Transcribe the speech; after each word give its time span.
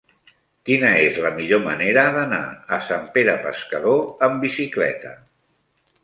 Quina 0.67 0.87
és 1.07 1.17
la 1.25 1.31
millor 1.33 1.59
manera 1.65 2.05
d'anar 2.15 2.39
a 2.77 2.79
Sant 2.87 3.03
Pere 3.17 3.35
Pescador 3.43 4.01
amb 4.29 4.47
bicicleta? 4.47 5.13